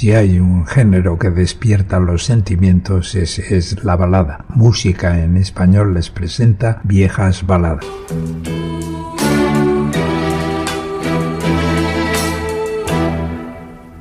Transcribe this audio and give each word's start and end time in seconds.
Si 0.00 0.14
hay 0.14 0.38
un 0.38 0.66
género 0.66 1.18
que 1.18 1.28
despierta 1.28 2.00
los 2.00 2.24
sentimientos 2.24 3.14
es, 3.14 3.38
es 3.38 3.84
la 3.84 3.96
balada. 3.96 4.46
Música 4.48 5.22
en 5.22 5.36
español 5.36 5.92
les 5.92 6.08
presenta 6.08 6.80
Viejas 6.84 7.46
Baladas. 7.46 7.84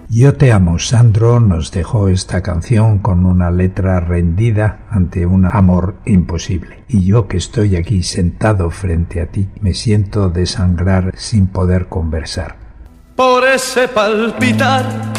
Yo 0.08 0.36
te 0.36 0.54
amo, 0.54 0.80
Sandro 0.80 1.42
nos 1.42 1.70
dejó 1.72 2.08
esta 2.08 2.42
canción 2.42 3.00
con 3.00 3.26
una 3.26 3.52
letra 3.52 4.00
rendida 4.00 4.86
ante 4.90 5.26
un 5.26 5.48
amor 5.52 5.98
imposible. 6.06 6.86
Y 6.88 7.04
yo 7.04 7.28
que 7.28 7.36
estoy 7.36 7.76
aquí 7.76 8.04
sentado 8.04 8.72
frente 8.72 9.20
a 9.20 9.26
ti, 9.26 9.50
me 9.60 9.74
siento 9.74 10.30
desangrar 10.30 11.12
sin 11.18 11.48
poder 11.48 11.88
conversar. 11.90 12.56
Por 13.18 13.44
ese 13.44 13.90
palpitar 13.90 15.19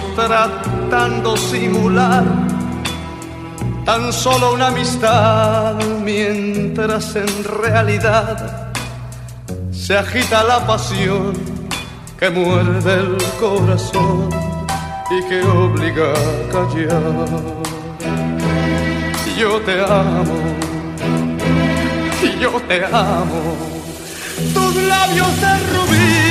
tratando 0.27 1.35
simular 1.35 2.23
tan 3.85 4.13
solo 4.13 4.53
una 4.53 4.67
amistad 4.67 5.75
mientras 6.03 7.15
en 7.15 7.43
realidad 7.43 8.71
se 9.71 9.97
agita 9.97 10.43
la 10.43 10.65
pasión 10.67 11.33
que 12.19 12.29
muerde 12.29 12.93
el 12.93 13.17
corazón 13.39 14.29
y 15.09 15.23
que 15.27 15.41
obliga 15.43 16.13
a 16.13 16.51
callar. 16.51 17.29
Yo 19.37 19.59
te 19.61 19.81
amo, 19.81 20.37
yo 22.39 22.51
te 22.67 22.85
amo. 22.85 23.57
Tus 24.53 24.75
labios 24.75 25.41
de 25.41 25.53
rubí, 25.73 26.30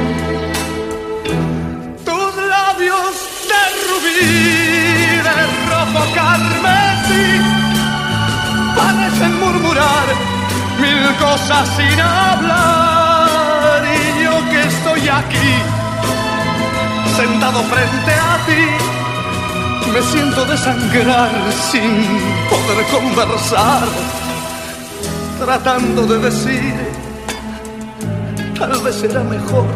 Carmesí, 6.13 7.25
parecen 8.75 9.39
murmurar 9.39 10.07
mil 10.79 11.15
cosas 11.17 11.69
sin 11.75 11.99
hablar 11.99 13.81
y 13.85 14.23
yo 14.23 14.33
que 14.49 14.61
estoy 14.63 15.09
aquí, 15.09 15.53
sentado 17.15 17.61
frente 17.63 18.13
a 18.13 18.37
ti, 18.45 18.63
me 19.93 20.01
siento 20.01 20.45
desangrar 20.45 21.31
sin 21.71 21.91
poder 22.49 22.85
conversar, 22.91 23.83
tratando 25.39 26.05
de 26.07 26.17
decir, 26.19 26.73
tal 28.57 28.81
vez 28.81 28.95
será 28.95 29.23
mejor, 29.23 29.67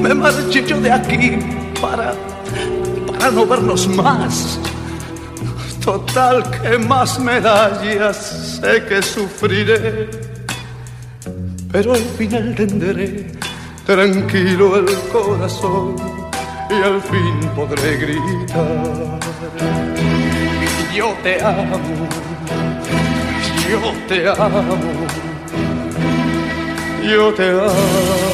me 0.00 0.14
marche 0.14 0.64
yo 0.66 0.80
de 0.80 0.92
aquí 0.92 1.38
para, 1.80 2.14
no 3.30 3.46
vernos 3.46 3.88
más. 3.88 4.58
Total, 5.84 6.42
que 6.50 6.78
más 6.78 7.18
medallas 7.18 8.60
sé 8.60 8.84
que 8.84 9.00
sufriré, 9.02 10.08
pero 11.70 11.94
al 11.94 12.02
final 12.18 12.54
tendré 12.56 13.32
tranquilo 13.84 14.78
el 14.78 14.86
corazón 15.12 15.94
y 16.70 16.74
al 16.74 17.00
fin 17.02 17.50
podré 17.54 17.96
gritar. 17.98 19.20
Yo 20.92 21.14
te 21.22 21.40
amo, 21.42 21.78
yo 23.70 23.92
te 24.08 24.28
amo, 24.28 24.76
yo 27.02 27.34
te 27.34 27.50
amo. 27.50 28.25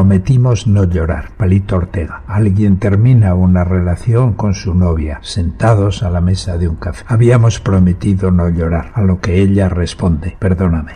Prometimos 0.00 0.66
no 0.66 0.84
llorar. 0.84 1.32
Palito 1.36 1.76
Ortega. 1.76 2.22
Alguien 2.26 2.78
termina 2.78 3.34
una 3.34 3.64
relación 3.64 4.32
con 4.32 4.54
su 4.54 4.74
novia, 4.74 5.18
sentados 5.20 6.02
a 6.02 6.08
la 6.08 6.22
mesa 6.22 6.56
de 6.56 6.68
un 6.68 6.76
café. 6.76 7.04
Habíamos 7.06 7.60
prometido 7.60 8.30
no 8.30 8.48
llorar, 8.48 8.92
a 8.94 9.02
lo 9.02 9.20
que 9.20 9.42
ella 9.42 9.68
responde, 9.68 10.38
perdóname. 10.38 10.94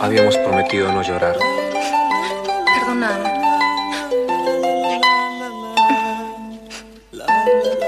Habíamos 0.00 0.38
prometido 0.38 0.90
no 0.90 1.02
llorar. 1.02 1.36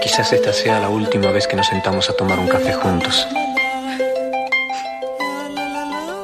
Quizás 0.06 0.32
esta 0.32 0.52
sea 0.52 0.78
la 0.78 0.88
última 0.88 1.32
vez 1.32 1.48
que 1.48 1.56
nos 1.56 1.66
sentamos 1.66 2.08
a 2.08 2.12
tomar 2.12 2.38
un 2.38 2.46
café 2.46 2.72
juntos. 2.72 3.26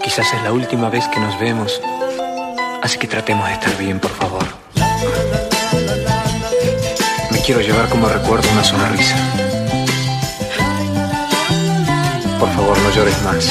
Quizás 0.00 0.32
es 0.32 0.42
la 0.44 0.52
última 0.52 0.88
vez 0.88 1.08
que 1.08 1.18
nos 1.18 1.36
vemos, 1.40 1.80
así 2.80 2.96
que 2.96 3.08
tratemos 3.08 3.44
de 3.48 3.54
estar 3.54 3.76
bien, 3.76 3.98
por 3.98 4.12
favor. 4.12 4.44
Me 7.32 7.40
quiero 7.40 7.60
llevar 7.60 7.88
como 7.88 8.08
recuerdo 8.08 8.48
una 8.52 8.62
sonrisa. 8.62 9.16
Por 12.38 12.50
favor, 12.50 12.78
no 12.78 12.90
llores 12.92 13.20
más. 13.22 13.48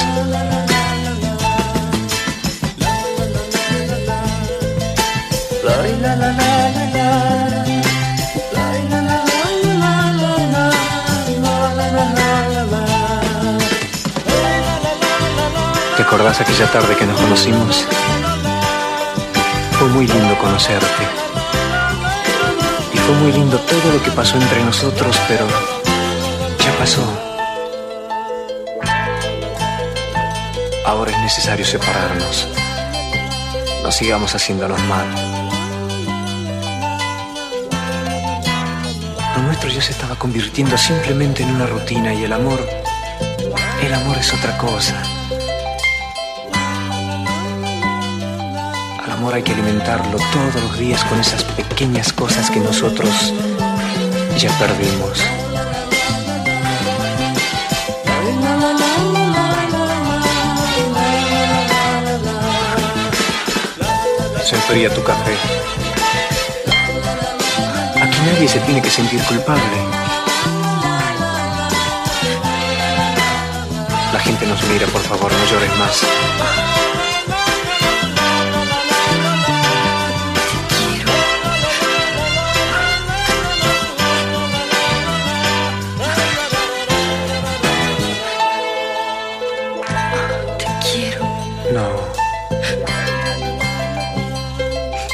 La, 6.01 6.16
la, 6.16 6.16
la, 6.16 6.81
¿Te 16.21 16.27
acordás 16.27 16.47
aquella 16.47 16.71
tarde 16.71 16.95
que 16.95 17.06
nos 17.07 17.19
conocimos? 17.19 17.83
Fue 19.71 19.88
muy 19.88 20.06
lindo 20.06 20.38
conocerte. 20.38 21.03
Y 22.94 22.97
fue 23.00 23.15
muy 23.15 23.31
lindo 23.31 23.57
todo 23.57 23.91
lo 23.91 24.03
que 24.03 24.12
pasó 24.12 24.38
entre 24.38 24.63
nosotros, 24.63 25.19
pero 25.27 25.47
ya 26.59 26.77
pasó. 26.77 27.01
Ahora 30.85 31.09
es 31.09 31.18
necesario 31.21 31.65
separarnos. 31.65 32.47
No 33.81 33.91
sigamos 33.91 34.35
haciéndonos 34.35 34.79
mal. 34.81 35.07
Lo 39.38 39.41
nuestro 39.41 39.71
ya 39.71 39.81
se 39.81 39.94
estaba 39.94 40.15
convirtiendo 40.17 40.77
simplemente 40.77 41.41
en 41.41 41.56
una 41.56 41.65
rutina 41.65 42.13
y 42.13 42.25
el 42.25 42.33
amor, 42.33 42.59
el 43.81 43.91
amor 43.91 44.19
es 44.19 44.31
otra 44.31 44.56
cosa. 44.59 45.01
Amor 49.21 49.35
hay 49.35 49.44
que 49.44 49.51
alimentarlo 49.51 50.18
todos 50.33 50.63
los 50.63 50.79
días 50.79 51.03
con 51.06 51.19
esas 51.19 51.44
pequeñas 51.44 52.12
cosas 52.12 52.50
que 52.50 52.59
nosotros 52.59 53.31
ya 54.35 54.50
perdimos. 54.57 55.19
Se 64.44 64.56
enfría 64.56 64.91
tu 64.91 65.03
café. 65.03 65.35
Aquí 68.01 68.17
nadie 68.25 68.47
se 68.47 68.59
tiene 68.62 68.81
que 68.81 68.89
sentir 68.89 69.21
culpable. 69.25 69.62
La 74.13 74.19
gente 74.19 74.47
nos 74.47 74.63
mira, 74.63 74.88
por 74.88 75.01
favor, 75.01 75.31
no 75.31 75.45
llores 75.45 75.77
más. 75.77 76.81
No. 91.71 91.89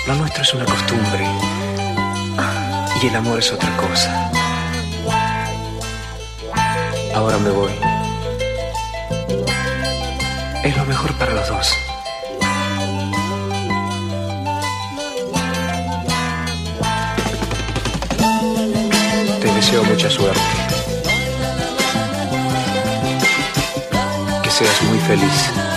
Lo 0.07 0.15
nuestro 0.15 0.41
es 0.41 0.53
una 0.55 0.65
costumbre. 0.65 1.27
Y 2.99 3.07
el 3.07 3.15
amor 3.15 3.37
es 3.37 3.51
otra 3.51 3.69
cosa. 3.77 4.31
Ahora 7.13 7.37
me 7.37 7.51
voy. 7.51 7.71
Es 10.63 10.75
lo 10.75 10.85
mejor 10.85 11.13
para 11.19 11.33
los 11.33 11.47
dos. 11.47 11.71
Te 19.41 19.53
deseo 19.53 19.83
mucha 19.83 20.09
suerte. 20.09 20.41
Que 24.41 24.49
seas 24.49 24.81
muy 24.81 24.99
feliz. 25.01 25.76